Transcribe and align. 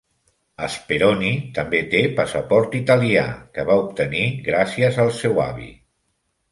Speroni 0.75 1.29
també 1.57 1.81
té 1.91 2.01
passaport 2.21 2.79
italià, 2.81 3.27
que 3.59 3.67
va 3.71 3.79
obtenir 3.87 4.27
gràcies 4.51 5.01
al 5.07 5.17
seu 5.21 5.49
avi. 5.51 5.73